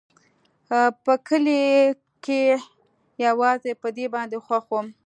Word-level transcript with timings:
په 1.03 1.13
کلي 1.27 1.61
کښې 2.25 2.43
يوازې 3.25 3.71
په 3.81 3.87
دې 3.97 4.05
باندې 4.15 4.37
خوښ 4.45 4.65
وم. 4.71 4.87